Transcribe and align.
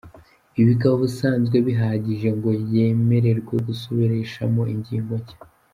Ibi 0.57 0.65
bikaba 0.71 0.93
ubusanzwe 0.97 1.55
bihagije 1.67 2.29
ngo 2.37 2.49
yemererwe 2.73 3.53
gusubirashamo 3.67 4.61
ingingo 4.73 5.13
nshya! 5.21 5.37